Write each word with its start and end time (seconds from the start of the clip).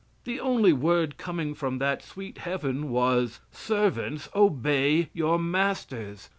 The 0.23 0.39
only 0.39 0.73
word 0.73 1.17
coming 1.19 1.53
from 1.53 1.77
that 1.77 2.01
sweet 2.01 2.39
Heaven 2.39 2.89
was, 2.89 3.39
"Servants, 3.51 4.29
obey 4.33 5.09
your 5.13 5.37
masters." 5.37 6.29